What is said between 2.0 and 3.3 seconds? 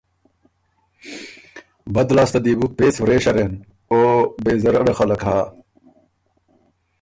لاسته دی بو پېڅ ورے